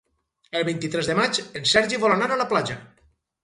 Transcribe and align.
El 0.59 0.65
vint-i-tres 0.69 1.11
de 1.11 1.17
maig 1.21 1.41
en 1.61 1.69
Sergi 1.75 2.03
vol 2.07 2.19
anar 2.19 2.33
a 2.33 2.41
la 2.45 2.51
platja. 2.55 2.83